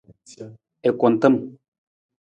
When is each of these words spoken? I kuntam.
I 0.89 0.91
kuntam. 0.99 1.35